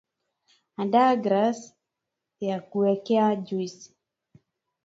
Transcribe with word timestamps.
andaa 0.79 1.13
glass 1.23 1.59
yakuwekea 2.47 3.27
juisi 3.45 3.89